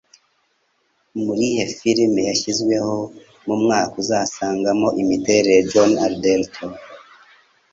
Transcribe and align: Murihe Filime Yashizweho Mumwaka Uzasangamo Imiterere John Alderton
Murihe 1.23 1.63
Filime 1.77 2.21
Yashizweho 2.29 2.95
Mumwaka 3.45 3.93
Uzasangamo 4.03 4.87
Imiterere 5.01 5.61
John 5.71 5.91
Alderton 6.05 6.71